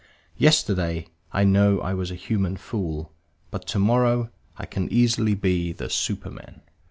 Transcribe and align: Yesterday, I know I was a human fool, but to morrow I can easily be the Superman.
Yesterday, 0.35 1.09
I 1.31 1.43
know 1.43 1.79
I 1.79 1.93
was 1.93 2.09
a 2.09 2.15
human 2.15 2.57
fool, 2.57 3.11
but 3.51 3.67
to 3.67 3.77
morrow 3.77 4.31
I 4.57 4.65
can 4.65 4.91
easily 4.91 5.35
be 5.35 5.73
the 5.73 5.91
Superman. 5.91 6.61